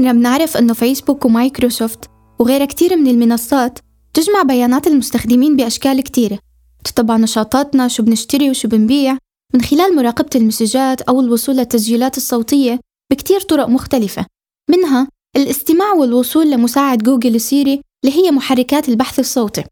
صرنا 0.00 0.12
بنعرف 0.12 0.56
أنه 0.56 0.72
فيسبوك 0.72 1.24
ومايكروسوفت 1.24 2.10
وغيرها 2.38 2.64
كتير 2.66 2.96
من 2.96 3.06
المنصات 3.06 3.78
تجمع 4.14 4.42
بيانات 4.42 4.86
المستخدمين 4.86 5.56
بأشكال 5.56 6.00
كتيرة 6.00 6.38
تتبع 6.84 7.16
نشاطاتنا 7.16 7.88
شو 7.88 8.02
بنشتري 8.02 8.50
وشو 8.50 8.68
بنبيع 8.68 9.18
من 9.54 9.60
خلال 9.62 9.96
مراقبة 9.96 10.30
المسجات 10.34 11.02
أو 11.02 11.20
الوصول 11.20 11.56
للتسجيلات 11.56 12.16
الصوتية 12.16 12.80
بكتير 13.10 13.40
طرق 13.40 13.68
مختلفة 13.68 14.26
منها 14.70 15.08
الاستماع 15.36 15.92
والوصول 15.92 16.50
لمساعد 16.50 16.98
جوجل 16.98 17.40
سيري 17.40 17.80
اللي 18.04 18.16
هي 18.16 18.30
محركات 18.30 18.88
البحث 18.88 19.18
الصوتي 19.18 19.64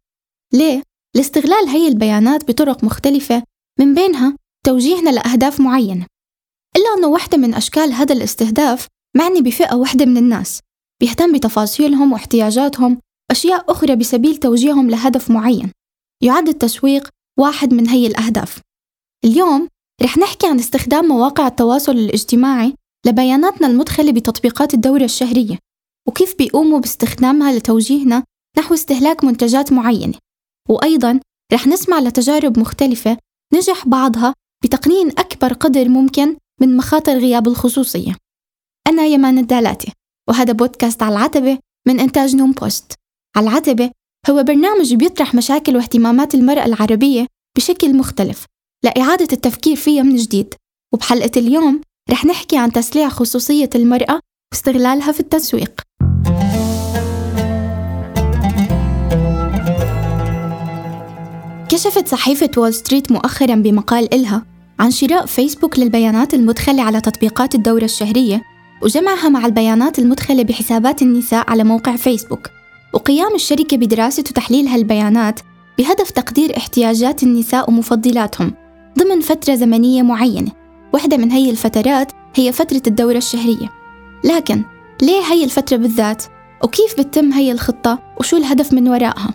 ليه؟ 0.54 0.82
لاستغلال 1.16 1.68
هي 1.68 1.88
البيانات 1.88 2.50
بطرق 2.50 2.84
مختلفة 2.84 3.42
من 3.80 3.94
بينها 3.94 4.36
توجيهنا 4.66 5.10
لأهداف 5.10 5.60
معينة 5.60 6.06
إلا 6.76 6.86
أنه 6.98 7.08
واحدة 7.08 7.38
من 7.38 7.54
أشكال 7.54 7.92
هذا 7.92 8.14
الاستهداف 8.14 8.86
معني 9.16 9.40
بفئة 9.40 9.74
واحدة 9.74 10.04
من 10.04 10.16
الناس 10.16 10.60
بيهتم 11.00 11.32
بتفاصيلهم 11.32 12.12
واحتياجاتهم 12.12 12.98
أشياء 13.30 13.72
أخرى 13.72 13.96
بسبيل 13.96 14.36
توجيههم 14.36 14.90
لهدف 14.90 15.30
معين. 15.30 15.72
يعد 16.22 16.48
التسويق 16.48 17.08
واحد 17.38 17.74
من 17.74 17.88
هي 17.88 18.06
الأهداف. 18.06 18.60
اليوم 19.24 19.68
رح 20.02 20.18
نحكي 20.18 20.46
عن 20.46 20.58
استخدام 20.58 21.04
مواقع 21.04 21.46
التواصل 21.46 21.92
الاجتماعي 21.92 22.74
لبياناتنا 23.06 23.66
المدخلة 23.66 24.12
بتطبيقات 24.12 24.74
الدورة 24.74 25.04
الشهرية 25.04 25.58
وكيف 26.08 26.38
بيقوموا 26.38 26.78
باستخدامها 26.78 27.52
لتوجيهنا 27.52 28.24
نحو 28.58 28.74
استهلاك 28.74 29.24
منتجات 29.24 29.72
معينة. 29.72 30.14
وأيضا 30.68 31.20
رح 31.52 31.66
نسمع 31.66 31.98
لتجارب 31.98 32.58
مختلفة 32.58 33.16
نجح 33.54 33.88
بعضها 33.88 34.34
بتقنين 34.64 35.08
أكبر 35.08 35.52
قدر 35.52 35.88
ممكن 35.88 36.36
من 36.60 36.76
مخاطر 36.76 37.12
غياب 37.12 37.48
الخصوصية. 37.48 38.16
أنا 38.88 39.06
يمان 39.06 39.38
الدالاتي 39.38 39.92
وهذا 40.28 40.52
بودكاست 40.52 41.02
على 41.02 41.16
العتبة 41.16 41.58
من 41.88 42.00
إنتاج 42.00 42.36
نوم 42.36 42.52
بوست. 42.52 42.92
على 43.36 43.50
العتبة 43.50 43.90
هو 44.30 44.42
برنامج 44.42 44.94
بيطرح 44.94 45.34
مشاكل 45.34 45.76
واهتمامات 45.76 46.34
المرأة 46.34 46.64
العربية 46.64 47.26
بشكل 47.56 47.96
مختلف 47.96 48.44
لإعادة 48.84 49.28
التفكير 49.32 49.76
فيها 49.76 50.02
من 50.02 50.16
جديد. 50.16 50.54
وبحلقة 50.94 51.30
اليوم 51.36 51.80
رح 52.10 52.24
نحكي 52.24 52.56
عن 52.58 52.72
تسليع 52.72 53.08
خصوصية 53.08 53.70
المرأة 53.74 54.20
واستغلالها 54.52 55.12
في 55.12 55.20
التسويق. 55.20 55.80
كشفت 61.68 62.08
صحيفة 62.08 62.50
وول 62.56 62.74
ستريت 62.74 63.12
مؤخرا 63.12 63.54
بمقال 63.54 64.14
إلها 64.14 64.46
عن 64.78 64.90
شراء 64.90 65.26
فيسبوك 65.26 65.78
للبيانات 65.78 66.34
المدخلة 66.34 66.82
على 66.82 67.00
تطبيقات 67.00 67.54
الدورة 67.54 67.84
الشهرية 67.84 68.42
وجمعها 68.82 69.28
مع 69.28 69.46
البيانات 69.46 69.98
المدخلة 69.98 70.42
بحسابات 70.42 71.02
النساء 71.02 71.50
على 71.50 71.64
موقع 71.64 71.96
فيسبوك 71.96 72.50
وقيام 72.92 73.34
الشركة 73.34 73.76
بدراسة 73.76 74.24
وتحليل 74.30 74.68
هالبيانات 74.68 75.40
بهدف 75.78 76.10
تقدير 76.10 76.56
احتياجات 76.56 77.22
النساء 77.22 77.70
ومفضلاتهم 77.70 78.52
ضمن 78.98 79.20
فترة 79.20 79.54
زمنية 79.54 80.02
معينة 80.02 80.50
واحدة 80.92 81.16
من 81.16 81.30
هي 81.32 81.50
الفترات 81.50 82.12
هي 82.34 82.52
فترة 82.52 82.82
الدورة 82.86 83.16
الشهرية 83.16 83.72
لكن 84.24 84.62
ليه 85.02 85.22
هي 85.22 85.44
الفترة 85.44 85.76
بالذات؟ 85.76 86.24
وكيف 86.64 87.00
بتتم 87.00 87.32
هي 87.32 87.52
الخطة 87.52 87.98
وشو 88.20 88.36
الهدف 88.36 88.72
من 88.72 88.88
وراءها؟ 88.88 89.34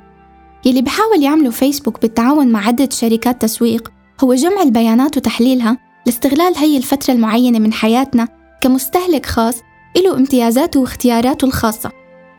يلي 0.66 0.82
بحاول 0.82 1.24
يعمله 1.24 1.50
فيسبوك 1.50 2.02
بالتعاون 2.02 2.48
مع 2.48 2.68
عدة 2.68 2.90
شركات 2.92 3.42
تسويق 3.42 3.92
هو 4.24 4.34
جمع 4.34 4.62
البيانات 4.62 5.18
وتحليلها 5.18 5.78
لاستغلال 6.06 6.58
هي 6.58 6.78
الفترة 6.78 7.14
المعينة 7.14 7.60
من 7.60 7.74
حياتنا 7.74 8.28
كمستهلك 8.64 9.26
خاص 9.26 9.56
له 9.98 10.16
امتيازاته 10.16 10.80
واختياراته 10.80 11.46
الخاصة. 11.46 11.92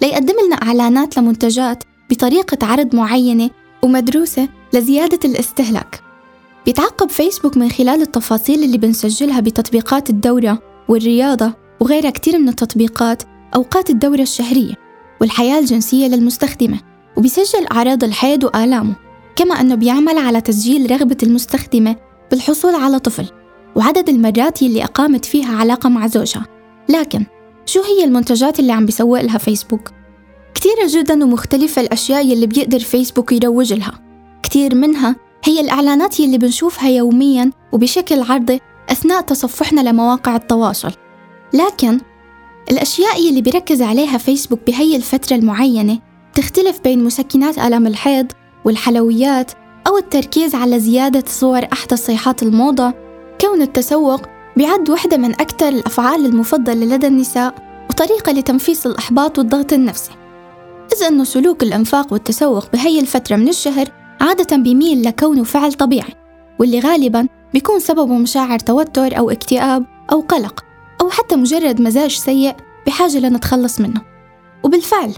ليقدم 0.02 0.34
لنا 0.46 0.56
إعلانات 0.56 1.18
لمنتجات 1.18 1.84
بطريقة 2.10 2.66
عرض 2.66 2.94
معينة 2.94 3.50
ومدروسة 3.82 4.48
لزيادة 4.72 5.18
الاستهلاك. 5.24 6.00
بيتعقب 6.66 7.10
فيسبوك 7.10 7.56
من 7.56 7.70
خلال 7.70 8.02
التفاصيل 8.02 8.64
اللي 8.64 8.78
بنسجلها 8.78 9.40
بتطبيقات 9.40 10.10
الدورة 10.10 10.58
والرياضة 10.88 11.52
وغيرها 11.80 12.10
كتير 12.10 12.38
من 12.38 12.48
التطبيقات 12.48 13.22
أوقات 13.56 13.90
الدورة 13.90 14.22
الشهرية 14.22 14.74
والحياة 15.20 15.58
الجنسية 15.58 16.06
للمستخدمة. 16.06 16.80
وبيسجل 17.16 17.66
أعراض 17.72 18.04
الحيض 18.04 18.44
وآلامه 18.44 18.94
كما 19.36 19.60
أنه 19.60 19.74
بيعمل 19.74 20.18
على 20.18 20.40
تسجيل 20.40 20.90
رغبة 20.90 21.18
المستخدمة 21.22 21.96
بالحصول 22.30 22.74
على 22.74 22.98
طفل. 22.98 23.43
وعدد 23.76 24.08
المرات 24.08 24.62
يلي 24.62 24.84
أقامت 24.84 25.24
فيها 25.24 25.56
علاقة 25.56 25.88
مع 25.88 26.06
زوجها. 26.06 26.46
لكن 26.88 27.26
شو 27.66 27.82
هي 27.82 28.04
المنتجات 28.04 28.60
اللي 28.60 28.72
عم 28.72 28.86
بيسوق 28.86 29.20
لها 29.20 29.38
فيسبوك؟ 29.38 29.90
كتيرة 30.54 30.86
جدا 30.88 31.24
ومختلفة 31.24 31.82
الأشياء 31.82 32.26
يلي 32.26 32.46
بيقدر 32.46 32.78
فيسبوك 32.78 33.32
يروج 33.32 33.72
لها. 33.72 34.00
كتير 34.42 34.74
منها 34.74 35.16
هي 35.44 35.60
الإعلانات 35.60 36.20
يلي 36.20 36.38
بنشوفها 36.38 36.88
يوميا 36.88 37.50
وبشكل 37.72 38.22
عرضي 38.22 38.60
أثناء 38.90 39.20
تصفحنا 39.20 39.80
لمواقع 39.80 40.36
التواصل. 40.36 40.92
لكن 41.52 42.00
الأشياء 42.70 43.22
يلي 43.22 43.40
بيركز 43.40 43.82
عليها 43.82 44.18
فيسبوك 44.18 44.60
بهي 44.66 44.96
الفترة 44.96 45.36
المعينة 45.36 45.98
تختلف 46.34 46.80
بين 46.84 47.04
مسكنات 47.04 47.58
آلام 47.58 47.86
الحيض 47.86 48.32
والحلويات 48.64 49.52
أو 49.86 49.98
التركيز 49.98 50.54
على 50.54 50.80
زيادة 50.80 51.24
صور 51.26 51.66
أحدث 51.72 52.06
صيحات 52.06 52.42
الموضة 52.42 53.03
كون 53.44 53.62
التسوق 53.62 54.20
بيعد 54.56 54.90
واحدة 54.90 55.16
من 55.16 55.30
أكثر 55.30 55.68
الأفعال 55.68 56.26
المفضلة 56.26 56.96
لدى 56.96 57.06
النساء 57.06 57.54
وطريقة 57.90 58.32
لتنفيس 58.32 58.86
الإحباط 58.86 59.38
والضغط 59.38 59.72
النفسي. 59.72 60.10
إذ 60.92 61.02
أنه 61.02 61.24
سلوك 61.24 61.62
الإنفاق 61.62 62.12
والتسوق 62.12 62.72
بهي 62.72 63.00
الفترة 63.00 63.36
من 63.36 63.48
الشهر 63.48 63.88
عادة 64.20 64.56
بيميل 64.56 65.04
لكونه 65.04 65.44
فعل 65.44 65.72
طبيعي 65.72 66.14
واللي 66.58 66.80
غالبا 66.80 67.28
بيكون 67.52 67.80
سببه 67.80 68.14
مشاعر 68.14 68.58
توتر 68.58 69.18
أو 69.18 69.30
اكتئاب 69.30 69.84
أو 70.12 70.20
قلق 70.20 70.64
أو 71.00 71.10
حتى 71.10 71.36
مجرد 71.36 71.80
مزاج 71.80 72.10
سيء 72.10 72.54
بحاجة 72.86 73.18
لنتخلص 73.18 73.80
منه. 73.80 74.00
وبالفعل 74.62 75.12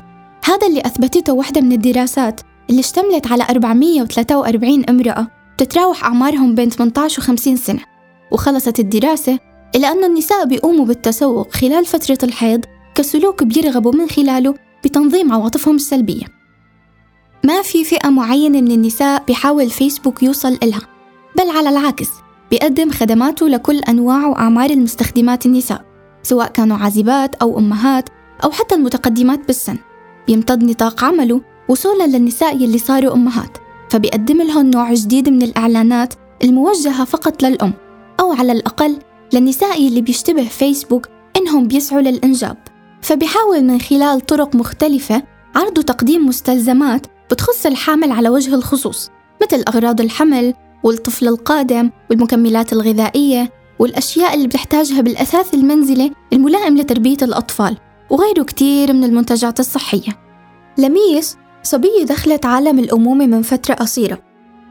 هذا 0.44 0.66
اللي 0.66 0.80
أثبتته 0.80 1.32
واحدة 1.32 1.60
من 1.60 1.72
الدراسات 1.72 2.40
اللي 2.70 2.80
اشتملت 2.80 3.32
على 3.32 3.46
443 3.50 4.84
امرأة 4.84 5.26
تتراوح 5.58 6.04
أعمارهم 6.04 6.54
بين 6.54 6.70
18 6.70 7.22
و 7.22 7.24
50 7.24 7.56
سنة. 7.56 7.95
وخلصت 8.30 8.80
الدراسة 8.80 9.38
إلى 9.74 9.88
أن 9.88 10.04
النساء 10.04 10.44
بيقوموا 10.46 10.84
بالتسوق 10.84 11.52
خلال 11.52 11.86
فترة 11.86 12.18
الحيض 12.22 12.64
كسلوك 12.94 13.42
بيرغبوا 13.44 13.92
من 13.92 14.08
خلاله 14.08 14.54
بتنظيم 14.84 15.32
عواطفهم 15.32 15.76
السلبية. 15.76 16.24
ما 17.44 17.62
في 17.62 17.84
فئة 17.84 18.08
معينة 18.08 18.60
من 18.60 18.70
النساء 18.70 19.24
بيحاول 19.26 19.70
فيسبوك 19.70 20.22
يوصل 20.22 20.58
إلها 20.62 20.80
بل 21.36 21.50
على 21.50 21.68
العكس 21.68 22.08
بيقدم 22.50 22.90
خدماته 22.90 23.48
لكل 23.48 23.78
أنواع 23.78 24.26
وأعمار 24.26 24.70
المستخدمات 24.70 25.46
النساء 25.46 25.84
سواء 26.22 26.48
كانوا 26.48 26.76
عازبات 26.76 27.34
أو 27.34 27.58
أمهات 27.58 28.08
أو 28.44 28.50
حتى 28.50 28.74
المتقدمات 28.74 29.46
بالسن. 29.46 29.76
بيمتد 30.26 30.64
نطاق 30.64 31.04
عمله 31.04 31.40
وصولا 31.68 32.06
للنساء 32.06 32.56
يلي 32.56 32.78
صاروا 32.78 33.14
أمهات 33.14 33.58
فبيقدم 33.90 34.42
لهم 34.42 34.70
نوع 34.70 34.94
جديد 34.94 35.28
من 35.28 35.42
الإعلانات 35.42 36.14
الموجهة 36.44 37.04
فقط 37.04 37.42
للأم. 37.42 37.72
أو 38.26 38.32
على 38.32 38.52
الأقل 38.52 38.98
للنساء 39.32 39.82
يلي 39.82 40.00
بيشتبه 40.00 40.44
فيسبوك 40.44 41.08
إنهم 41.36 41.68
بيسعوا 41.68 42.00
للإنجاب. 42.00 42.56
فبيحاول 43.02 43.64
من 43.64 43.80
خلال 43.80 44.20
طرق 44.20 44.56
مختلفة 44.56 45.22
عرض 45.56 45.78
وتقديم 45.78 46.26
مستلزمات 46.26 47.06
بتخص 47.30 47.66
الحامل 47.66 48.12
على 48.12 48.28
وجه 48.28 48.54
الخصوص 48.54 49.10
مثل 49.42 49.64
أغراض 49.68 50.00
الحمل 50.00 50.54
والطفل 50.82 51.28
القادم 51.28 51.90
والمكملات 52.10 52.72
الغذائية 52.72 53.50
والأشياء 53.78 54.34
اللي 54.34 54.46
بتحتاجها 54.46 55.00
بالأثاث 55.00 55.54
المنزلي 55.54 56.12
الملائم 56.32 56.76
لتربية 56.76 57.16
الأطفال 57.22 57.76
وغيره 58.10 58.42
كتير 58.42 58.92
من 58.92 59.04
المنتجات 59.04 59.60
الصحية. 59.60 60.18
لميس 60.78 61.36
صبية 61.62 62.04
دخلت 62.04 62.46
عالم 62.46 62.78
الأمومة 62.78 63.26
من 63.26 63.42
فترة 63.42 63.74
قصيرة. 63.74 64.18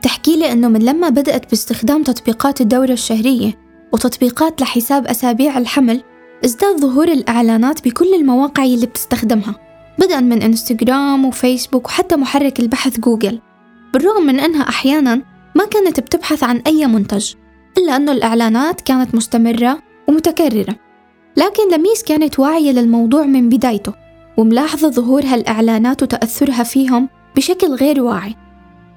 تحكي 0.05 0.35
لي 0.35 0.51
إنه 0.51 0.67
من 0.67 0.81
لما 0.85 1.09
بدأت 1.09 1.49
باستخدام 1.49 2.03
تطبيقات 2.03 2.61
الدورة 2.61 2.91
الشهرية 2.91 3.57
وتطبيقات 3.93 4.61
لحساب 4.61 5.07
أسابيع 5.07 5.57
الحمل 5.57 6.03
ازداد 6.45 6.77
ظهور 6.77 7.07
الإعلانات 7.07 7.87
بكل 7.87 8.13
المواقع 8.13 8.63
اللي 8.63 8.85
بتستخدمها 8.85 9.55
بدءا 9.99 10.19
من 10.19 10.41
إنستغرام 10.41 11.25
وفيسبوك 11.25 11.85
وحتى 11.87 12.15
محرك 12.15 12.59
البحث 12.59 12.99
جوجل. 12.99 13.39
بالرغم 13.93 14.25
من 14.25 14.39
أنها 14.39 14.69
أحيانا 14.69 15.21
ما 15.55 15.65
كانت 15.65 15.99
بتبحث 15.99 16.43
عن 16.43 16.57
أي 16.67 16.87
منتج 16.87 17.33
إلا 17.77 17.95
أنه 17.95 18.11
الإعلانات 18.11 18.81
كانت 18.81 19.15
مستمرة 19.15 19.79
ومتكررة. 20.07 20.75
لكن 21.37 21.71
لميس 21.71 22.03
كانت 22.03 22.39
واعية 22.39 22.71
للموضوع 22.71 23.23
من 23.23 23.49
بدايته 23.49 23.93
وملاحظة 24.37 24.89
ظهور 24.89 25.25
هالإعلانات 25.25 26.03
وتأثرها 26.03 26.63
فيهم 26.63 27.09
بشكل 27.35 27.67
غير 27.67 28.01
واعي. 28.01 28.44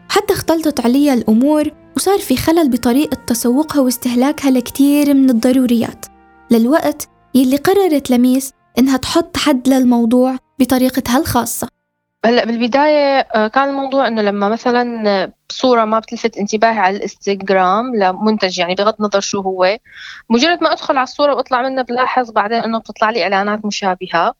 حتى 0.08 0.32
اختلطت 0.34 0.80
عليها 0.80 1.14
الأمور 1.14 1.70
وصار 1.96 2.18
في 2.18 2.36
خلل 2.36 2.70
بطريقة 2.70 3.14
تسوقها 3.26 3.80
واستهلاكها 3.80 4.50
لكتير 4.50 5.14
من 5.14 5.30
الضروريات. 5.30 6.06
للوقت 6.50 7.08
يلي 7.34 7.56
قررت 7.56 8.10
لميس 8.10 8.52
إنها 8.78 8.96
تحط 8.96 9.36
حد 9.36 9.68
للموضوع 9.68 10.36
بطريقتها 10.60 11.18
الخاصة. 11.18 11.68
هلا 12.24 12.44
بالبداية 12.44 13.18
آه، 13.34 13.48
كان 13.48 13.68
الموضوع 13.68 14.06
إنه 14.08 14.22
لما 14.22 14.48
مثلا 14.48 15.32
صورة 15.48 15.84
ما 15.84 15.98
بتلفت 15.98 16.38
انتباهي 16.38 16.78
على 16.78 16.96
الإنستغرام 16.96 17.96
لمنتج 17.96 18.58
يعني 18.58 18.74
بغض 18.74 18.94
النظر 19.00 19.20
شو 19.20 19.40
هو. 19.40 19.78
مجرد 20.30 20.62
ما 20.62 20.72
أدخل 20.72 20.96
على 20.96 21.04
الصورة 21.04 21.34
وأطلع 21.34 21.62
منها 21.62 21.82
بلاحظ 21.82 22.30
بعدين 22.30 22.58
إنه 22.58 22.78
بتطلع 22.78 23.10
لي 23.10 23.22
إعلانات 23.22 23.64
مشابهة. 23.64 24.34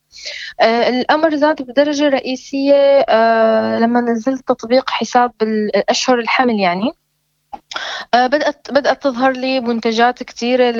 آه 0.61 0.89
الأمر 0.89 1.37
زاد 1.37 1.63
بدرجة 1.63 2.09
رئيسية 2.09 2.75
آه 3.09 3.79
لما 3.79 4.01
نزلت 4.01 4.49
تطبيق 4.49 4.91
حساب 4.91 5.33
الأشهر 5.43 6.19
الحمل 6.19 6.61
يعني. 6.61 6.93
آه، 8.15 8.27
بدأت 8.27 8.71
بدأت 8.71 9.03
تظهر 9.03 9.33
لي 9.33 9.61
منتجات 9.61 10.23
كثيرة 10.23 10.71
ل 10.71 10.79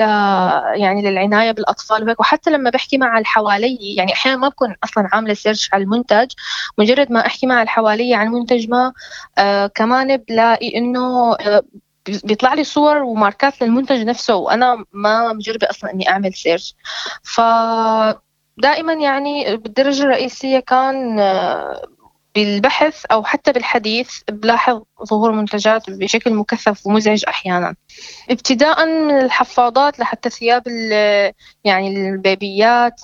يعني 0.81 1.01
للعناية 1.01 1.51
بالأطفال 1.51 2.03
وهيك. 2.03 2.19
وحتى 2.19 2.49
لما 2.49 2.69
بحكي 2.69 2.97
مع 2.97 3.13
اللي 3.17 3.25
حوالي 3.25 3.95
يعني 3.95 4.13
أحيانا 4.13 4.37
ما 4.37 4.49
بكون 4.49 4.75
أصلا 4.83 5.09
عاملة 5.13 5.33
search 5.33 5.69
على 5.73 5.83
المنتج 5.83 6.31
مجرد 6.77 7.11
ما 7.11 7.25
أحكي 7.25 7.47
مع 7.47 7.59
اللي 7.59 7.69
حوالي 7.69 8.15
عن 8.15 8.27
منتج 8.27 8.69
ما 8.69 8.93
آه 9.37 9.67
كمان 9.67 10.17
بلاقي 10.17 10.77
إنه 10.77 11.33
آه 11.35 11.63
بيطلع 12.23 12.53
لي 12.53 12.63
صور 12.63 12.97
وماركات 12.97 13.61
للمنتج 13.61 14.01
نفسه. 14.05 14.35
وأنا 14.35 14.85
ما 14.93 15.33
مجربة 15.33 15.69
أصلا 15.69 15.93
إني 15.93 16.09
أعمل 16.09 16.33
search 16.33 16.75
ف 17.23 17.41
دائما 18.57 18.93
يعني 18.93 19.57
بالدرجة 19.57 20.03
الرئيسية 20.03 20.59
كان 20.59 21.19
بالبحث 22.35 23.05
أو 23.05 23.23
حتى 23.23 23.51
بالحديث 23.51 24.11
بلاحظ 24.29 24.81
ظهور 25.03 25.31
منتجات 25.31 25.89
بشكل 25.89 26.33
مكثف 26.33 26.87
ومزعج 26.87 27.23
أحيانا. 27.27 27.75
ابتداء 28.29 28.85
من 28.85 29.17
الحفاضات 29.19 29.99
لحتى 29.99 30.29
ثياب 30.29 30.67
يعني 31.63 31.87
البيبيات 31.87 33.01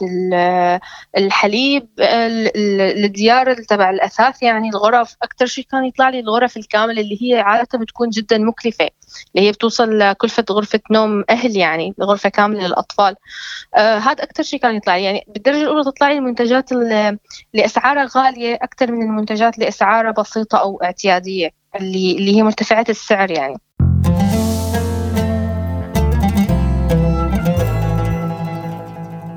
الحليب 1.18 1.88
الديار 2.00 3.54
تبع 3.54 3.90
الأثاث 3.90 4.44
يعني 4.44 4.70
الغرف. 4.70 5.16
أكثر 5.24 5.46
شيء 5.46 5.66
كان 5.72 5.86
يطلع 5.86 6.10
لي 6.10 6.20
الغرف 6.20 6.58
الكاملة 6.58 7.02
اللي 7.02 7.18
هي 7.22 7.40
عادة 7.40 7.80
بتكون 7.80 8.10
جدا 8.10 8.38
مكلفة 8.38 8.90
اللي 9.36 9.48
هي 9.48 9.52
بتوصل 9.52 10.00
لكلفة 10.00 10.46
غرفة 10.52 10.80
نوم 10.92 11.24
أهل 11.30 11.58
يعني 11.58 11.94
غرفة 12.02 12.30
كاملة 12.30 12.68
للأطفال. 12.68 13.16
آه 13.76 13.98
هذا 13.98 14.24
أكثر 14.24 14.44
شيء 14.44 14.60
كان 14.60 14.76
يطلع 14.76 14.98
لي. 14.98 15.04
يعني 15.04 15.26
بالدرجة 15.28 15.62
الأولى 15.62 15.84
تطلع 15.84 16.08
لي 16.08 16.18
المنتجات 16.18 16.72
اللي 16.72 17.18
أسعارها 17.56 18.08
غالية 18.18 18.56
أكثر 18.62 18.92
من 18.92 19.02
المنتجات 19.02 19.56
اللي 19.56 19.68
أسعارها 19.68 20.12
بسيطة 20.12 20.58
أو 20.58 20.82
اعتيادية. 20.84 21.50
اللي 21.76 22.18
اللي 22.18 22.36
هي 22.36 22.44
مرتفعة 22.44 22.86
السعر 22.90 23.32
يعني 23.32 23.58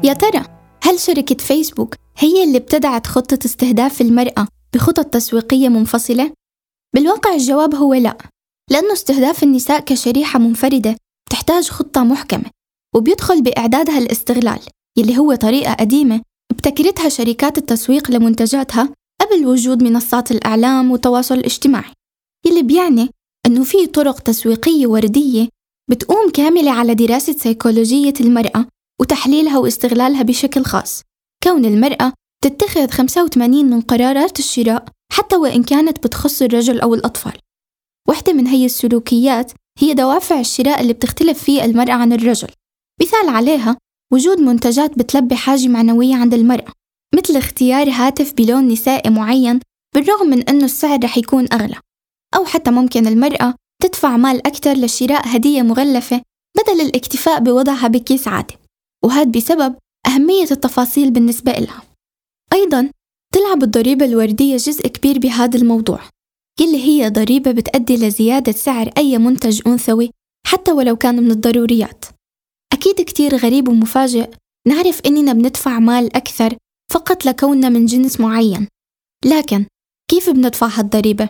يا 0.04 0.12
ترى 0.12 0.44
هل 0.82 0.98
شركة 0.98 1.36
فيسبوك 1.36 1.94
هي 2.18 2.44
اللي 2.44 2.58
ابتدعت 2.58 3.06
خطة 3.06 3.38
استهداف 3.46 4.00
المرأة 4.00 4.46
بخطط 4.74 5.04
تسويقية 5.04 5.68
منفصلة؟ 5.68 6.32
بالواقع 6.94 7.34
الجواب 7.34 7.74
هو 7.74 7.94
لا 7.94 8.18
لأنه 8.70 8.92
استهداف 8.92 9.42
النساء 9.42 9.80
كشريحة 9.80 10.38
منفردة 10.38 10.96
تحتاج 11.30 11.68
خطة 11.68 12.04
محكمة 12.04 12.50
وبيدخل 12.94 13.42
بإعدادها 13.42 13.98
الاستغلال 13.98 14.60
يلي 14.98 15.18
هو 15.18 15.34
طريقة 15.34 15.74
قديمة 15.74 16.20
ابتكرتها 16.50 17.08
شركات 17.08 17.58
التسويق 17.58 18.10
لمنتجاتها 18.10 18.88
قبل 19.20 19.46
وجود 19.46 19.82
منصات 19.82 20.30
الإعلام 20.30 20.90
والتواصل 20.90 21.34
الاجتماعي 21.34 21.92
يلي 22.46 22.62
بيعني 22.62 23.10
أنه 23.46 23.64
في 23.64 23.86
طرق 23.86 24.20
تسويقية 24.20 24.86
وردية 24.86 25.48
بتقوم 25.90 26.30
كاملة 26.30 26.70
على 26.70 26.94
دراسة 26.94 27.32
سيكولوجية 27.32 28.14
المرأة 28.20 28.66
وتحليلها 29.00 29.58
واستغلالها 29.58 30.22
بشكل 30.22 30.64
خاص. 30.64 31.02
كون 31.44 31.64
المرأة 31.64 32.12
تتخذ 32.44 32.90
85 32.90 33.64
من 33.64 33.80
قرارات 33.80 34.38
الشراء 34.38 34.84
حتى 35.12 35.36
وإن 35.36 35.62
كانت 35.62 36.06
بتخص 36.06 36.42
الرجل 36.42 36.80
أو 36.80 36.94
الأطفال. 36.94 37.38
واحدة 38.08 38.32
من 38.32 38.46
هي 38.46 38.64
السلوكيات 38.66 39.52
هي 39.78 39.94
دوافع 39.94 40.40
الشراء 40.40 40.80
اللي 40.80 40.92
بتختلف 40.92 41.42
فيه 41.42 41.64
المرأة 41.64 41.92
عن 41.92 42.12
الرجل. 42.12 42.48
مثال 43.00 43.28
عليها 43.28 43.76
وجود 44.12 44.40
منتجات 44.40 44.98
بتلبي 44.98 45.36
حاجة 45.36 45.68
معنوية 45.68 46.14
عند 46.14 46.34
المرأة 46.34 46.72
مثل 47.14 47.36
اختيار 47.36 47.90
هاتف 47.90 48.32
بلون 48.32 48.68
نسائي 48.68 49.10
معين 49.10 49.60
بالرغم 49.94 50.26
من 50.26 50.42
أنه 50.42 50.64
السعر 50.64 51.04
رح 51.04 51.18
يكون 51.18 51.48
أغلى. 51.52 51.76
أو 52.34 52.44
حتى 52.44 52.70
ممكن 52.70 53.06
المرأة 53.06 53.54
تدفع 53.82 54.16
مال 54.16 54.46
أكثر 54.46 54.72
لشراء 54.72 55.36
هدية 55.36 55.62
مغلفة 55.62 56.22
بدل 56.56 56.80
الاكتفاء 56.80 57.40
بوضعها 57.40 57.88
بكيس 57.88 58.28
عادي. 58.28 58.54
وهذا 59.04 59.30
بسبب 59.30 59.76
أهمية 60.06 60.50
التفاصيل 60.50 61.10
بالنسبة 61.10 61.52
لها 61.52 61.82
أيضا 62.52 62.90
تلعب 63.34 63.62
الضريبة 63.62 64.04
الوردية 64.04 64.56
جزء 64.56 64.88
كبير 64.88 65.18
بهذا 65.18 65.58
الموضوع 65.58 66.00
يلي 66.60 66.84
هي 66.84 67.10
ضريبة 67.10 67.50
بتأدي 67.50 67.96
لزيادة 67.96 68.52
سعر 68.52 68.90
أي 68.98 69.18
منتج 69.18 69.62
أنثوي 69.66 70.10
حتى 70.46 70.72
ولو 70.72 70.96
كان 70.96 71.22
من 71.22 71.30
الضروريات. 71.30 72.04
أكيد 72.72 72.94
كتير 73.00 73.36
غريب 73.36 73.68
ومفاجئ 73.68 74.30
نعرف 74.68 75.00
إننا 75.06 75.32
بندفع 75.32 75.78
مال 75.78 76.16
أكثر 76.16 76.56
فقط 76.92 77.26
لكوننا 77.26 77.68
من 77.68 77.86
جنس 77.86 78.20
معين. 78.20 78.68
لكن 79.24 79.66
كيف 80.10 80.30
بندفع 80.30 80.66
هالضريبة؟ 80.66 81.28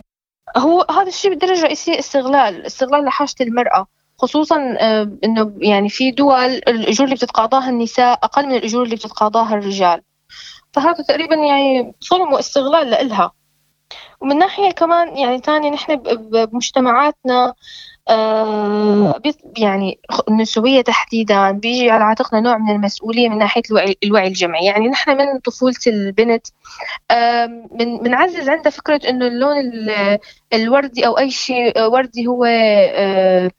هو 0.57 0.85
هذا 0.91 1.07
الشيء 1.07 1.31
بالدرجة 1.31 1.59
الرئيسية 1.59 1.99
استغلال 1.99 2.65
استغلال 2.65 3.05
لحاجة 3.05 3.35
المرأة 3.41 3.87
خصوصا 4.17 4.75
آه، 4.79 5.17
إنه 5.23 5.53
يعني 5.57 5.89
في 5.89 6.11
دول 6.11 6.45
الأجور 6.45 7.05
اللي 7.05 7.15
بتتقاضاها 7.15 7.69
النساء 7.69 8.19
أقل 8.23 8.45
من 8.45 8.55
الأجور 8.55 8.83
اللي 8.83 8.95
بتتقاضاها 8.95 9.53
الرجال. 9.55 10.01
فهذا 10.73 11.03
تقريبا 11.03 11.35
يعني 11.35 11.93
ظلم 12.09 12.33
واستغلال 12.33 12.89
لإلها. 12.89 13.31
ومن 14.21 14.37
ناحية 14.37 14.71
كمان 14.71 15.17
يعني 15.17 15.37
ثانية 15.37 15.69
نحن 15.69 15.95
بمجتمعاتنا 15.95 17.53
آه 18.09 19.21
يعني 19.57 19.99
النسوية 20.29 20.81
تحديدا. 20.81 21.51
بيجي 21.51 21.89
على 21.89 22.03
عاتقنا 22.03 22.39
نوع 22.39 22.57
من 22.57 22.75
المسؤولية 22.75 23.29
من 23.29 23.37
ناحية 23.37 23.61
الوعي, 23.69 23.97
الوعي 24.03 24.27
الجمعي. 24.27 24.65
يعني 24.65 24.87
نحن 24.87 25.17
من 25.17 25.39
طفولة 25.39 25.75
البنت 25.87 26.47
آه 27.11 27.45
من 27.71 27.97
بنعزز 27.99 28.49
عندها 28.49 28.71
فكرة 28.71 29.09
إنه 29.09 29.27
اللون 29.27 29.55
الوردي 30.53 31.07
أو 31.07 31.17
أي 31.19 31.31
شيء 31.31 31.81
وردي 31.87 32.27
هو 32.27 32.45
آه 32.45 32.49
آه 33.45 33.51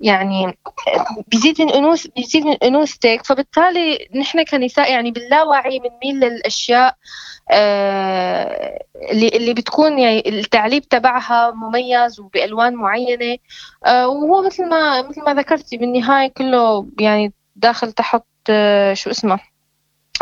يعني 0.00 0.58
بيزيد 1.28 1.62
من 1.62 1.70
انوث 1.70 2.06
بيزيد 2.06 2.44
من 2.46 2.56
أنوثتك. 2.62 3.20
فبالتالي 3.24 4.08
نحن 4.14 4.42
كنساء 4.44 4.92
يعني 4.92 5.10
باللاوعي 5.10 5.78
بنميل 5.78 6.20
للأشياء 6.20 6.96
آه 7.50 8.84
اللي 9.12 9.28
اللي 9.28 9.54
بتكون 9.54 9.98
يعني 9.98 10.28
التعليب 10.28 10.88
تبعها 10.88 11.50
مميز 11.50 12.20
وبألوان 12.20 12.74
معينة. 12.74 13.38
آه 13.86 14.08
وهو 14.08 14.42
مثل 14.46 14.68
ما 14.68 15.02
مثل 15.02 15.22
ما 15.22 15.34
ذكرتي 15.34 15.76
بالنهاية 15.76 16.28
كله 16.28 16.86
يعني 17.00 17.32
داخل 17.56 17.92
تحت 17.92 18.22
آه 18.50 18.94
شو 18.94 19.10
اسمه؟ 19.10 19.38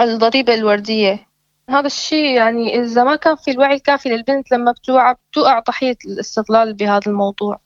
الضريبة 0.00 0.54
الوردية. 0.54 1.26
هذا 1.70 1.86
الشيء 1.86 2.36
يعني 2.36 2.80
إذا 2.80 3.04
ما 3.04 3.16
كان 3.16 3.36
في 3.36 3.50
الوعي 3.50 3.74
الكافي 3.74 4.08
للبنت 4.08 4.52
لما 4.52 4.72
بتوعى 4.72 5.14
بتوقع 5.30 5.58
ضحية 5.58 5.96
الاستغلال 6.06 6.74
بهذا 6.74 7.02
الموضوع. 7.06 7.63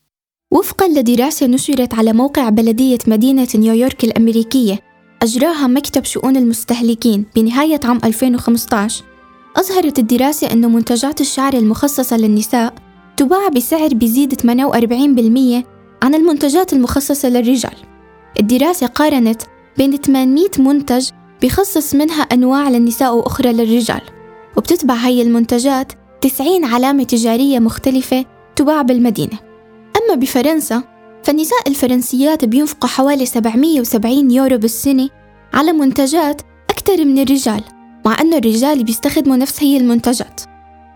وفقا 0.52 0.88
لدراسة 0.88 1.46
نشرت 1.46 1.94
على 1.94 2.12
موقع 2.12 2.48
بلدية 2.48 2.98
مدينة 3.06 3.48
نيويورك 3.54 4.04
الأمريكية 4.04 4.78
أجراها 5.22 5.66
مكتب 5.66 6.04
شؤون 6.04 6.36
المستهلكين 6.36 7.24
بنهاية 7.36 7.80
عام 7.84 8.00
2015 8.04 9.04
أظهرت 9.56 9.98
الدراسة 9.98 10.52
أن 10.52 10.72
منتجات 10.72 11.20
الشعر 11.20 11.54
المخصصة 11.54 12.16
للنساء 12.16 12.74
تباع 13.16 13.48
بسعر 13.48 13.88
بيزيد 13.94 14.34
48% 14.34 14.46
عن 16.02 16.14
المنتجات 16.14 16.72
المخصصة 16.72 17.28
للرجال. 17.28 17.76
الدراسة 18.40 18.86
قارنت 18.86 19.42
بين 19.78 19.96
800 19.96 20.48
منتج 20.58 21.10
بخصص 21.42 21.94
منها 21.94 22.22
أنواع 22.22 22.68
للنساء 22.68 23.14
وأخرى 23.16 23.52
للرجال 23.52 24.00
وبتتبع 24.56 24.94
هاي 24.94 25.22
المنتجات 25.22 25.92
90 26.20 26.64
علامة 26.64 27.04
تجارية 27.04 27.58
مختلفة 27.58 28.24
تباع 28.56 28.82
بالمدينة. 28.82 29.47
أما 29.96 30.14
بفرنسا 30.14 30.82
فالنساء 31.24 31.68
الفرنسيات 31.68 32.44
بينفقوا 32.44 32.88
حوالي 32.88 33.26
770 33.26 34.30
يورو 34.30 34.58
بالسنة 34.58 35.08
على 35.54 35.72
منتجات 35.72 36.42
أكثر 36.70 37.04
من 37.04 37.18
الرجال 37.18 37.62
مع 38.06 38.16
أن 38.20 38.34
الرجال 38.34 38.84
بيستخدموا 38.84 39.36
نفس 39.36 39.62
هي 39.62 39.76
المنتجات. 39.76 40.40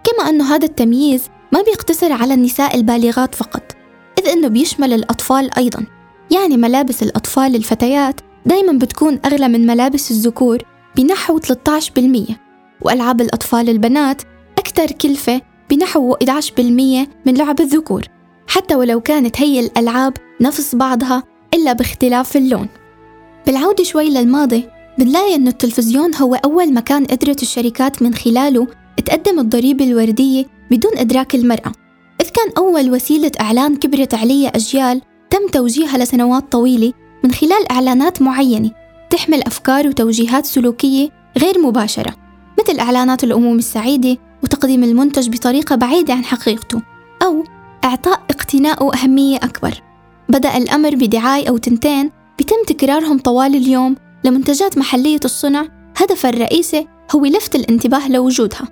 كما 0.05 0.29
أن 0.29 0.41
هذا 0.41 0.67
التمييز 0.67 1.25
ما 1.53 1.63
بيقتصر 1.63 2.13
على 2.13 2.35
النساء 2.35 2.77
البالغات 2.77 3.35
فقط 3.35 3.77
إذ 4.19 4.29
أنه 4.29 4.49
بيشمل 4.49 4.93
الأطفال 4.93 5.59
أيضا. 5.59 5.87
يعني 6.31 6.57
ملابس 6.57 7.03
الأطفال 7.03 7.57
الفتيات 7.57 8.21
دايما 8.47 8.73
بتكون 8.73 9.21
أغلى 9.25 9.49
من 9.49 9.67
ملابس 9.67 10.11
الذكور 10.11 10.63
بنحو 10.97 11.39
13% 11.39 12.35
وألعاب 12.81 13.21
الأطفال 13.21 13.69
البنات 13.69 14.23
أكثر 14.59 14.87
كلفة 14.87 15.41
بنحو 15.71 16.15
11% 16.15 16.61
من 17.27 17.35
لعب 17.35 17.61
الذكور. 17.61 18.03
حتى 18.53 18.75
ولو 18.75 19.01
كانت 19.01 19.41
هي 19.41 19.61
الألعاب 19.61 20.17
نفس 20.41 20.75
بعضها 20.75 21.23
إلا 21.55 21.73
باختلاف 21.73 22.37
اللون. 22.37 22.69
بالعودة 23.47 23.85
شوي 23.85 24.11
للماضي 24.11 24.65
بنلاقي 24.99 25.35
أنه 25.35 25.51
التلفزيون 25.51 26.15
هو 26.15 26.35
أول 26.35 26.75
مكان 26.75 27.05
قدرت 27.05 27.43
الشركات 27.43 28.03
من 28.03 28.15
خلاله 28.15 28.67
تقدم 29.07 29.39
الضريبة 29.39 29.85
الوردية 29.85 30.45
بدون 30.71 30.99
إدراك 30.99 31.35
المرأة. 31.35 31.73
إذ 32.21 32.29
كان 32.29 32.53
أول 32.59 32.91
وسيلة 32.91 33.31
إعلان 33.41 33.77
كبرت 33.77 34.15
عليها 34.15 34.49
أجيال 34.49 35.01
تم 35.31 35.47
توجيهها 35.53 35.99
لسنوات 35.99 36.53
طويلة 36.53 36.93
من 37.25 37.33
خلال 37.33 37.71
إعلانات 37.71 38.23
معينة 38.23 38.71
تحمل 39.11 39.43
أفكار 39.43 39.89
وتوجيهات 39.89 40.47
سلوكية 40.47 41.09
غير 41.39 41.59
مباشرة 41.59 42.15
مثل 42.61 42.79
إعلانات 42.79 43.25
الأمومة 43.25 43.59
السعيدة 43.59 44.17
وتقديم 44.43 44.85
المنتج 44.85 45.29
بطريقة 45.29 45.77
بعيدة 45.77 46.15
عن 46.15 46.25
حقيقته 46.25 46.83
أو 47.23 47.45
إعطاء 47.85 48.23
اقتناءه 48.31 48.95
أهمية 48.95 49.37
أكبر. 49.37 49.83
بدأ 50.29 50.57
الأمر 50.57 50.95
بدعاية 50.95 51.49
أو 51.49 51.57
تنتين 51.57 52.11
بيتم 52.39 52.57
تكرارهم 52.67 53.19
طوال 53.19 53.57
اليوم 53.57 53.97
لمنتجات 54.25 54.79
محلية 54.79 55.21
الصنع 55.25 55.67
هدفها 55.97 56.31
الرئيسي 56.31 56.87
هو 57.15 57.25
لفت 57.25 57.55
الانتباه 57.55 58.09
لوجودها. 58.09 58.69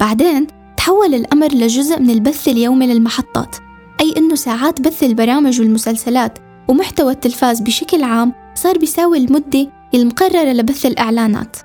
بعدين 0.00 0.46
تحول 0.76 1.14
الأمر 1.14 1.52
لجزء 1.52 2.00
من 2.00 2.10
البث 2.10 2.48
اليومي 2.48 2.86
للمحطات 2.86 3.56
أي 4.00 4.14
أنه 4.16 4.34
ساعات 4.34 4.80
بث 4.80 5.02
البرامج 5.02 5.60
والمسلسلات 5.60 6.38
ومحتوى 6.68 7.12
التلفاز 7.12 7.60
بشكل 7.60 8.02
عام 8.02 8.32
صار 8.54 8.78
بيساوي 8.78 9.18
المدة 9.18 9.68
المقررة 9.94 10.52
لبث 10.52 10.86
الإعلانات. 10.86 11.56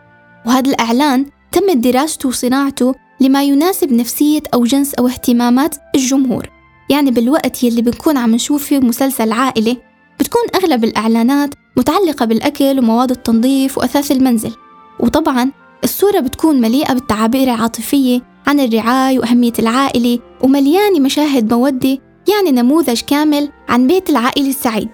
وهذا 0.46 0.70
الإعلان 0.70 1.26
تمت 1.52 1.78
دراسته 1.78 2.30
وصناعته 2.30 2.96
لما 3.22 3.44
يناسب 3.44 3.94
نفسية 3.94 4.42
أو 4.54 4.64
جنس 4.64 4.94
أو 4.94 5.08
اهتمامات 5.08 5.76
الجمهور. 5.96 6.57
يعني 6.90 7.12
بالوقت 7.12 7.64
يلي 7.64 7.82
بنكون 7.82 8.18
عم 8.18 8.36
نشوف 8.36 8.64
فيه 8.64 8.80
مسلسل 8.80 9.32
عائلي 9.32 9.78
بتكون 10.20 10.42
أغلب 10.56 10.84
الإعلانات 10.84 11.54
متعلقة 11.78 12.26
بالأكل 12.26 12.80
ومواد 12.80 13.12
التنظيف 13.12 13.78
وأثاث 13.78 14.12
المنزل. 14.12 14.52
وطبعا 15.00 15.52
الصورة 15.84 16.20
بتكون 16.20 16.62
مليئة 16.62 16.94
بالتعابير 16.94 17.44
العاطفية 17.44 18.22
عن 18.48 18.60
الرعاية 18.60 19.20
وأهمية 19.20 19.54
العائلة 19.60 20.20
ومليانة 20.42 21.00
مشاهد 21.00 21.54
مودة 21.54 21.98
يعني 22.28 22.52
نموذج 22.52 23.02
كامل 23.02 23.50
عن 23.70 23.88
بيت 23.88 24.10
العائلة 24.10 24.50
السعيد. 24.50 24.90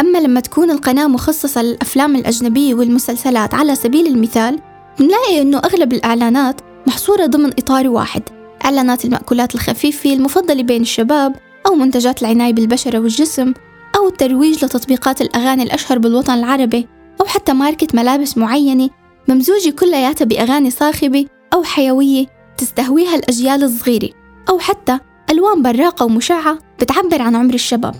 أما 0.00 0.18
لما 0.18 0.40
تكون 0.40 0.70
القناة 0.70 1.06
مخصصة 1.06 1.62
للأفلام 1.62 2.16
الأجنبية 2.16 2.74
والمسلسلات 2.74 3.54
على 3.54 3.74
سبيل 3.74 4.06
المثال 4.06 4.60
بنلاقي 4.98 5.42
أنه 5.42 5.58
أغلب 5.58 5.92
الإعلانات 5.92 6.60
محصورة 6.86 7.26
ضمن 7.26 7.48
إطار 7.48 7.88
واحد. 7.88 8.22
إعلانات 8.64 9.04
المأكولات 9.04 9.54
الخفيفة 9.54 10.12
المفضلة 10.12 10.62
بين 10.62 10.82
الشباب 10.82 11.36
أو 11.66 11.74
منتجات 11.74 12.22
العناية 12.22 12.52
بالبشرة 12.52 12.98
والجسم 12.98 13.54
أو 13.96 14.08
الترويج 14.08 14.64
لتطبيقات 14.64 15.20
الأغاني 15.20 15.62
الأشهر 15.62 15.98
بالوطن 15.98 16.34
العربي 16.34 16.88
أو 17.20 17.26
حتى 17.26 17.52
ماركة 17.52 17.86
ملابس 17.94 18.38
معينة 18.38 18.90
ممزوجة 19.28 19.70
كلياتها 19.70 20.24
بأغاني 20.24 20.70
صاخبة 20.70 21.26
أو 21.54 21.62
حيوية 21.62 22.26
تستهويها 22.58 23.14
الأجيال 23.14 23.64
الصغيرة 23.64 24.10
أو 24.48 24.58
حتى 24.58 24.98
ألوان 25.30 25.62
براقة 25.62 26.06
ومشعة 26.06 26.58
بتعبر 26.80 27.22
عن 27.22 27.36
عمر 27.36 27.54
الشباب. 27.54 27.94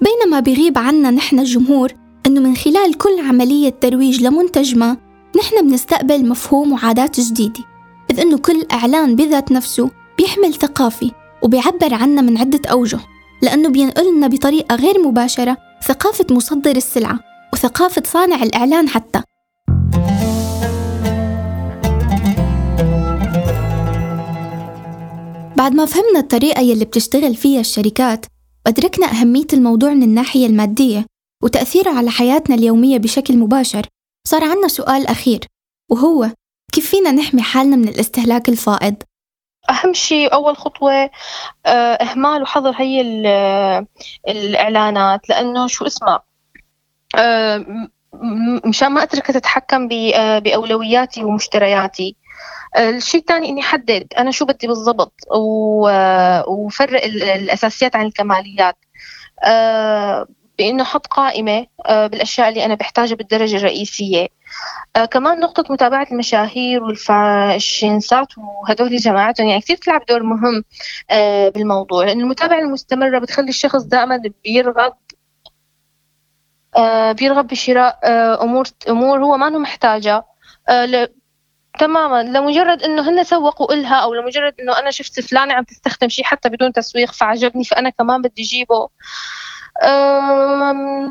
بينما 0.00 0.40
بيغيب 0.40 0.78
عنا 0.78 1.10
نحن 1.10 1.38
الجمهور 1.38 1.92
أنه 2.26 2.40
من 2.40 2.56
خلال 2.56 2.98
كل 2.98 3.20
عملية 3.28 3.68
ترويج 3.68 4.22
لمنتج 4.22 4.76
ما 4.76 4.96
نحن 5.36 5.68
بنستقبل 5.68 6.28
مفهوم 6.28 6.72
وعادات 6.72 7.20
جديدة 7.20 7.60
إذ 8.10 8.20
أنه 8.20 8.38
كل 8.38 8.66
إعلان 8.72 9.16
بذات 9.16 9.52
نفسه 9.52 9.90
بيحمل 10.20 10.54
ثقافة 10.54 11.10
وبيعبر 11.42 11.94
عنا 11.94 12.22
من 12.22 12.38
عدة 12.38 12.70
أوجه 12.70 13.00
لأنه 13.42 13.68
بينقل 13.68 14.16
لنا 14.16 14.26
بطريقة 14.26 14.76
غير 14.76 14.98
مباشرة 14.98 15.56
ثقافة 15.86 16.26
مصدر 16.30 16.76
السلعة 16.76 17.20
وثقافة 17.52 18.02
صانع 18.06 18.42
الإعلان 18.42 18.88
حتى 18.88 19.22
بعد 25.56 25.74
ما 25.74 25.86
فهمنا 25.86 26.18
الطريقة 26.18 26.60
يلي 26.60 26.84
بتشتغل 26.84 27.34
فيها 27.34 27.60
الشركات 27.60 28.26
وأدركنا 28.66 29.06
أهمية 29.06 29.46
الموضوع 29.52 29.94
من 29.94 30.02
الناحية 30.02 30.46
المادية 30.46 31.06
وتأثيره 31.42 31.90
على 31.90 32.10
حياتنا 32.10 32.56
اليومية 32.56 32.98
بشكل 32.98 33.38
مباشر 33.38 33.86
صار 34.28 34.44
عنا 34.44 34.68
سؤال 34.68 35.06
أخير 35.06 35.40
وهو 35.90 36.30
كيف 36.72 36.90
فينا 36.90 37.12
نحمي 37.12 37.42
حالنا 37.42 37.76
من 37.76 37.88
الاستهلاك 37.88 38.48
الفائض؟ 38.48 38.94
أهم 39.70 39.92
شيء 39.92 40.32
أول 40.32 40.56
خطوة 40.56 41.10
آه، 41.66 41.94
إهمال 41.94 42.42
وحظر 42.42 42.74
هي 42.76 43.00
الإعلانات 44.28 45.28
لأنه 45.28 45.66
شو 45.66 45.86
اسمها 45.86 46.22
آه، 47.18 47.64
مشان 48.64 48.88
ما 48.92 49.02
أتركها 49.02 49.32
تتحكم 49.32 49.88
آه، 50.14 50.38
بأولوياتي 50.38 51.24
ومشترياتي. 51.24 52.16
الشيء 52.78 53.20
الثاني 53.20 53.48
إني 53.48 53.60
أحدد 53.60 54.06
أنا 54.18 54.30
شو 54.30 54.44
بدي 54.44 54.66
بالضبط 54.66 55.14
وفرق 56.48 57.04
الأساسيات 57.04 57.96
عن 57.96 58.06
الكماليات. 58.06 58.76
بأنه 60.60 60.82
أحط 60.82 61.06
قائمة 61.06 61.66
بالأشياء 61.88 62.48
اللي 62.48 62.64
أنا 62.64 62.74
بحتاجها 62.74 63.14
بالدرجة 63.16 63.56
الرئيسية. 63.56 64.28
آه 64.96 65.04
كمان 65.04 65.40
نقطة 65.40 65.72
متابعة 65.72 66.06
المشاهير 66.12 66.82
والفاشنسات 66.82 68.26
وهدول 68.38 68.96
جماعتهم 68.96 69.46
يعني 69.46 69.60
كثير 69.60 69.76
تلعب 69.76 70.04
دور 70.08 70.22
مهم 70.22 70.64
آه 71.10 71.48
بالموضوع. 71.48 72.04
لأن 72.04 72.20
المتابعة 72.20 72.58
المستمرة 72.58 73.18
بتخلي 73.18 73.48
الشخص 73.48 73.82
دائما 73.82 74.22
بيرغب 74.44 74.92
آه 76.76 77.12
بيرغب 77.12 77.46
بشراء 77.46 77.98
آه 78.04 78.42
أمور 78.42 78.66
أمور 78.88 79.24
هو 79.24 79.36
ما 79.36 79.48
محتاجها. 79.50 80.24
آه 80.68 80.84
ل... 80.86 81.08
تماما. 81.78 82.22
لمجرد 82.22 82.82
إنه 82.82 83.10
هن 83.10 83.24
سوقوا 83.24 83.74
لها 83.74 83.96
أو 83.96 84.14
لمجرد 84.14 84.54
إنه 84.60 84.78
أنا 84.78 84.90
شفت 84.90 85.20
فلانة 85.20 85.54
عم 85.54 85.64
تستخدم 85.64 86.08
شيء 86.08 86.24
حتى 86.24 86.48
بدون 86.48 86.72
تسويق 86.72 87.12
فعجبني 87.12 87.64
فأنا 87.64 87.90
كمان 87.90 88.22
بدي 88.22 88.42
أجيبه. 88.42 88.88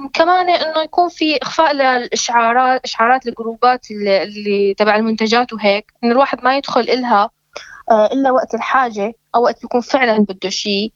كمان 0.08 0.50
إنه 0.50 0.82
يكون 0.82 1.10
في 1.10 1.38
إخفاء 1.42 1.74
للاشعارات 1.74 2.82
إشعارات 2.84 3.28
الجروبات 3.28 3.92
اللي, 3.92 4.74
تبع 4.74 4.96
المنتجات 4.96 5.54
وهيك. 5.54 5.92
إن 6.04 6.12
الواحد 6.12 6.44
ما 6.44 6.58
يدخل 6.58 6.82
إلها 6.82 7.30
آه، 7.92 8.06
إلا 8.06 8.32
وقت 8.32 8.54
الحاجة 8.54 9.14
أو 9.36 9.44
وقت 9.44 9.64
يكون 9.64 9.82
فعلا 9.82 10.18
بده 10.18 10.50
شيء 10.50 10.94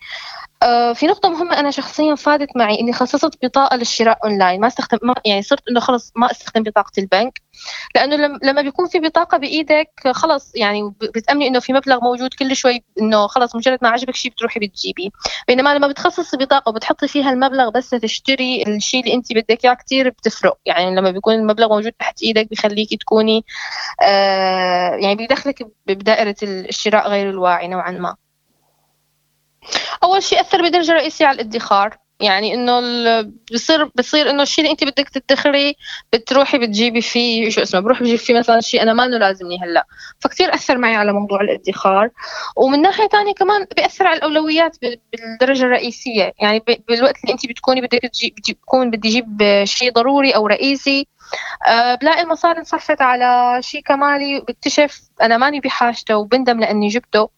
في 0.94 1.08
نقطة 1.08 1.30
مهمة 1.30 1.60
أنا 1.60 1.72
شخصيا 1.72 2.16
فادت 2.16 2.58
معي 2.58 2.80
إني 2.80 2.94
خصصت 2.94 3.46
بطاقة 3.46 3.76
للشراء 3.78 4.18
أونلاين. 4.24 4.62
ما 4.62 4.68
استخدم 4.68 4.98
ما 5.04 5.16
يعني 5.26 5.42
صرت 5.42 5.70
إنه 5.70 5.80
خلص 5.80 6.12
ما 6.16 6.32
استخدم 6.32 6.64
بطاقة 6.64 6.92
البنك. 6.98 7.42
لأنه 7.96 8.16
لما 8.44 8.62
بيكون 8.62 8.88
في 8.88 9.00
بطاقة 9.00 9.38
بإيدك 9.38 9.90
خلص 10.12 10.56
يعني 10.56 10.94
بتأمني 11.16 11.48
إنه 11.48 11.60
في 11.60 11.74
مبلغ 11.74 12.04
موجود 12.04 12.34
كل 12.34 12.56
شوي 12.56 12.84
إنه 13.02 13.28
خلص 13.28 13.56
مجرد 13.56 13.80
ما 13.82 13.90
عجبك 13.90 14.16
شيء 14.16 14.32
بتروحي 14.32 14.60
بتجيبي 14.60 15.12
بينما 15.48 15.76
لما 15.76 15.88
بتخصصي 15.88 16.38
بطاقة 16.38 16.70
وبتحطي 16.70 17.08
فيها 17.08 17.30
المبلغ 17.30 17.70
بس 17.70 17.90
تشتري 17.90 18.64
الشيء 18.68 19.04
اللي 19.04 19.14
أنت 19.14 19.34
بدك 19.34 19.66
إياه 19.66 19.74
كثير 19.74 20.10
بتفرق. 20.10 20.58
يعني 20.66 20.96
لما 20.96 21.12
بيكون 21.12 21.34
المبلغ 21.34 21.70
موجود 21.70 21.92
تحت 21.92 22.24
إيدك 22.24 22.48
بخليكي 22.52 22.98
تكوني 22.98 23.46
آه 24.04 24.96
يعني 24.96 25.16
بيدخلك 25.16 25.68
بدائرة 25.88 26.36
الشراء 26.44 27.10
غير 27.10 27.30
الواعي 27.30 27.68
نوعا 27.68 27.92
ما. 27.92 28.16
أول 30.04 30.24
شيء 30.24 30.42
أثر 30.42 30.62
بدرجة 30.62 30.92
رئيسية 30.94 31.26
على 31.26 31.36
الادخار. 31.36 31.98
يعني 32.20 32.54
إنه 32.54 32.82
بصير 33.54 33.90
بصير 33.96 34.30
إنه 34.30 34.44
الشيء 34.44 34.64
اللي 34.64 34.72
أنت 34.72 34.84
بدك 34.84 35.10
تدخري 35.10 35.76
بتروحي 36.14 36.58
بتجيبي 36.58 37.02
فيه 37.02 37.50
شو 37.50 37.62
اسمه 37.62 37.80
بروح 37.80 38.02
بجيب 38.02 38.20
فيه 38.20 38.40
مثلا 38.40 38.62
شيء 38.62 38.82
أنا 38.82 38.94
ما 38.94 39.06
إنه 39.06 39.18
لازمني 39.18 39.60
هلأ. 39.64 39.86
فكتير 40.20 40.54
أثر 40.54 40.78
معي 40.78 40.96
على 40.96 41.14
موضوع 41.14 41.42
الادخار. 41.42 42.10
ومن 42.58 42.82
ناحية 42.82 43.08
ثانية 43.08 43.34
كمان 43.34 43.66
بيأثر 43.78 44.08
على 44.08 44.18
الأولويات 44.18 44.78
بالدرجة 44.82 45.64
الرئيسية. 45.64 46.34
يعني 46.40 46.64
بالوقت 46.88 47.16
اللي 47.24 47.34
أنت 47.34 47.46
بتكوني 47.46 47.82
بدك 47.82 48.02
تجيب 48.14 48.36
بتكون 48.36 48.92
بدي 48.92 49.10
أجيب 49.10 49.64
شيء 49.64 49.92
ضروري 49.92 50.32
أو 50.32 50.48
رئيسي 50.48 51.08
أه 51.68 51.96
بلاقي 51.96 52.22
المصاري 52.22 52.60
انصرفت 52.60 53.02
على 53.02 53.58
شيء 53.62 53.82
كمالي 53.82 54.40
بكتشف 54.40 55.02
أنا 55.22 55.38
ماني 55.38 55.60
بحاجته 55.60 56.18
وبندم 56.18 56.60
لأني 56.60 56.88
جبته. 56.88 57.30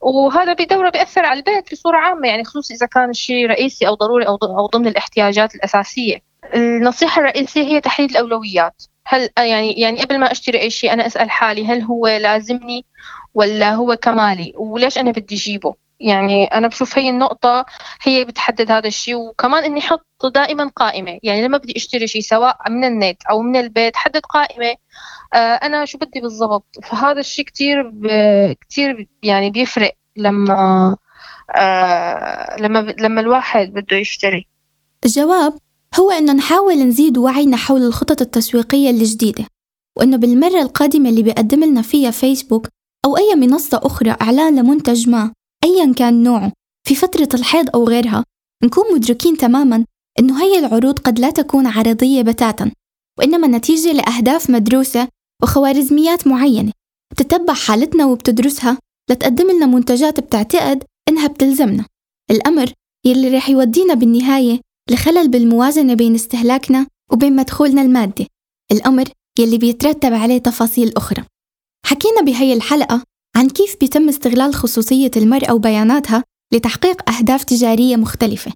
وهذا 0.00 0.52
بدورة 0.52 0.90
بيأثر 0.90 1.24
على 1.24 1.38
البيت 1.38 1.72
بصورة 1.72 1.96
عامة 1.96 2.28
يعني 2.28 2.44
خصوصي 2.44 2.74
إذا 2.74 2.86
كان 2.86 3.10
الشيء 3.10 3.46
رئيسي 3.46 3.88
أو 3.88 3.94
ضروري 3.94 4.26
أو 4.26 4.66
ضمن 4.66 4.86
الاحتياجات 4.86 5.54
الأساسية. 5.54 6.22
النصيحة 6.54 7.20
الرئيسية 7.20 7.62
هي 7.62 7.80
تحديد 7.80 8.10
الأولويات. 8.10 8.82
هل 9.06 9.28
يعني 9.38 9.72
يعني 9.72 10.02
قبل 10.02 10.18
ما 10.18 10.32
أشتري 10.32 10.60
أي 10.60 10.70
شيء 10.70 10.92
أنا 10.92 11.06
أسأل 11.06 11.30
حالي 11.30 11.66
هل 11.66 11.82
هو 11.82 12.06
لازمني 12.06 12.86
ولا 13.34 13.74
هو 13.74 13.96
كمالي؟ 13.96 14.52
وليش 14.56 14.98
أنا 14.98 15.10
بدي 15.10 15.34
اجيبه 15.34 15.74
يعني 16.00 16.44
أنا 16.44 16.68
بشوف 16.68 16.98
هي 16.98 17.10
النقطة 17.10 17.66
هي 18.02 18.24
بتحدد 18.24 18.70
هذا 18.70 18.86
الشيء 18.86 19.14
وكمان 19.14 19.64
إني 19.64 19.80
أحط 19.80 20.06
دائما 20.34 20.70
قائمة. 20.76 21.18
يعني 21.22 21.42
لما 21.42 21.58
بدي 21.58 21.72
أشتري 21.76 22.06
شيء 22.06 22.20
سواء 22.22 22.70
من 22.70 22.84
النت 22.84 23.22
أو 23.30 23.42
من 23.42 23.56
البيت 23.56 23.96
حدد 23.96 24.20
قائمة. 24.20 24.74
آه، 25.34 25.36
أنا 25.36 25.84
شو 25.84 25.98
بدي 25.98 26.20
بالضبط؟ 26.20 26.66
فهذا 26.82 27.20
الشيء 27.20 27.44
كثير 27.44 27.92
كثير 28.70 29.08
يعني 29.22 29.50
بيفرق 29.50 29.92
لما 30.16 30.96
آه، 31.56 32.56
لما 32.60 32.78
لما 32.98 33.20
الواحد 33.20 33.72
بده 33.72 33.96
يشتري. 33.96 34.46
الجواب 35.04 35.54
هو 35.98 36.10
إنه 36.10 36.32
نحاول 36.32 36.74
نزيد 36.74 37.18
وعينا 37.18 37.56
حول 37.56 37.82
الخطط 37.82 38.20
التسويقية 38.20 38.90
الجديدة 38.90 39.46
وإنه 39.98 40.16
بالمرة 40.16 40.62
القادمة 40.62 41.08
اللي 41.08 41.22
بيقدم 41.22 41.64
لنا 41.64 41.82
فيها 41.82 42.10
فيسبوك 42.10 42.68
أو 43.04 43.16
أي 43.16 43.34
منصة 43.34 43.80
أخرى 43.84 44.16
إعلان 44.22 44.56
لمنتج 44.56 45.08
ما 45.08 45.32
أيا 45.64 45.92
كان 45.92 46.22
نوعه 46.22 46.52
في 46.88 46.94
فترة 46.94 47.28
الحيض 47.34 47.70
أو 47.74 47.88
غيرها 47.88 48.24
نكون 48.64 48.94
مدركين 48.94 49.36
تماما 49.36 49.84
إنه 50.18 50.42
هي 50.42 50.58
العروض 50.58 50.98
قد 50.98 51.18
لا 51.18 51.30
تكون 51.30 51.66
عرضية 51.66 52.22
بتاتا 52.22 52.70
وإنما 53.18 53.46
نتيجة 53.46 53.92
لأهداف 53.92 54.50
مدروسة 54.50 55.08
وخوارزميات 55.42 56.26
معينة 56.26 56.72
بتتبع 57.12 57.54
حالتنا 57.54 58.06
وبتدرسها 58.06 58.78
لتقدم 59.10 59.50
لنا 59.50 59.66
منتجات 59.66 60.20
بتعتقد 60.20 60.84
إنها 61.08 61.26
بتلزمنا. 61.26 61.86
الأمر 62.30 62.72
يلي 63.06 63.28
رح 63.28 63.48
يودينا 63.50 63.94
بالنهاية 63.94 64.60
لخلل 64.90 65.28
بالموازنة 65.28 65.94
بين 65.94 66.14
استهلاكنا 66.14 66.86
وبين 67.12 67.36
مدخولنا 67.36 67.82
المادي 67.82 68.26
الأمر 68.72 69.08
يلي 69.38 69.58
بيترتب 69.58 70.12
عليه 70.12 70.38
تفاصيل 70.38 70.92
أخرى. 70.96 71.24
حكينا 71.86 72.20
بهي 72.20 72.52
الحلقة 72.52 73.02
عن 73.36 73.48
كيف 73.48 73.76
بيتم 73.80 74.08
استغلال 74.08 74.54
خصوصية 74.54 75.10
المرأة 75.16 75.54
وبياناتها 75.54 76.24
لتحقيق 76.52 77.10
أهداف 77.10 77.44
تجارية 77.44 77.96
مختلفة. 77.96 78.52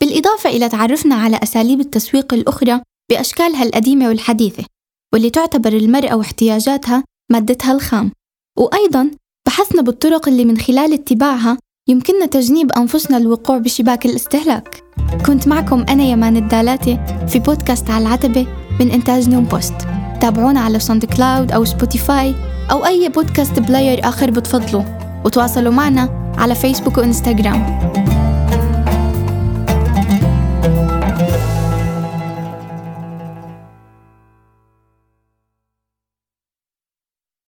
بالإضافة 0.00 0.50
إلى 0.50 0.68
تعرفنا 0.68 1.14
على 1.14 1.40
أساليب 1.42 1.80
التسويق 1.80 2.34
الأخرى 2.34 2.80
بأشكالها 3.10 3.62
القديمة 3.62 4.08
والحديثة 4.08 4.64
واللي 5.12 5.30
تعتبر 5.30 5.72
المرأة 5.72 6.16
واحتياجاتها 6.16 7.04
مادتها 7.32 7.72
الخام. 7.72 8.12
وأيضا 8.58 9.10
بحثنا 9.46 9.82
بالطرق 9.82 10.28
اللي 10.28 10.44
من 10.44 10.58
خلال 10.58 10.92
اتباعها 10.92 11.58
يمكننا 11.88 12.26
تجنيب 12.26 12.72
أنفسنا 12.72 13.16
الوقوع 13.16 13.58
بشباك 13.58 14.06
الاستهلاك. 14.06 14.82
كنت 15.26 15.48
معكم 15.48 15.84
أنا 15.88 16.04
يمان 16.04 16.36
الدالاتي 16.36 16.98
في 17.28 17.38
بودكاست 17.38 17.90
على 17.90 18.06
العتبة 18.06 18.46
من 18.80 18.90
إنتاج 18.90 19.28
نوم 19.28 19.44
بوست. 19.44 19.74
تابعونا 20.20 20.60
على 20.60 20.80
ساوند 20.80 21.04
كلاود 21.04 21.52
أو 21.52 21.64
سبوتيفاي 21.64 22.34
أو 22.70 22.86
أي 22.86 23.08
podcast 23.08 23.58
player 23.58 24.08
آخر 24.08 24.30
بتفضلوا 24.30 24.82
وتواصلوا 25.24 25.72
معنا 25.72 26.34
على 26.38 26.54
فيسبوك 26.54 26.98
وإنستغرام. 26.98 28.15